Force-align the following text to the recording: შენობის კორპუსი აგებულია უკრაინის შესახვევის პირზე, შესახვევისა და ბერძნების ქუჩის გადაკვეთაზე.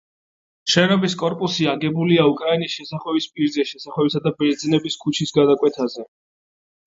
შენობის 0.75 1.15
კორპუსი 1.23 1.67
აგებულია 1.73 2.23
უკრაინის 2.31 2.77
შესახვევის 2.79 3.27
პირზე, 3.35 3.65
შესახვევისა 3.73 4.21
და 4.29 4.33
ბერძნების 4.39 4.97
ქუჩის 5.05 5.35
გადაკვეთაზე. 5.39 6.07